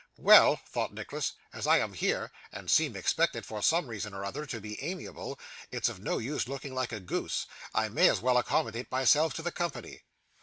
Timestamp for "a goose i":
6.91-7.87